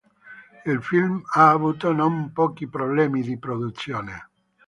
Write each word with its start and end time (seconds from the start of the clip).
Il 0.65 0.81
film 0.81 1.21
ha 1.33 1.51
avuto 1.51 1.91
non 1.93 2.31
pochi 2.33 2.65
problemi 2.67 3.21
di 3.21 3.37
produzione. 3.37 4.29